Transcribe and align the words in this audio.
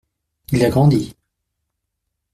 Il 0.51 0.65
a 0.65 0.71
grandi. 0.71 1.13